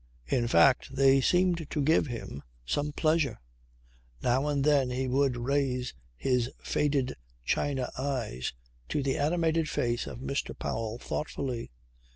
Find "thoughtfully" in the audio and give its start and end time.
10.97-11.69